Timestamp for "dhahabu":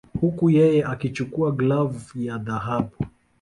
2.37-3.05